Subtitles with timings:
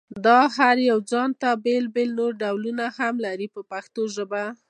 [0.25, 2.11] دا هر یو ځانته نور بېل بېل
[2.41, 4.43] ډولونه هم لري په پښتو ژبه.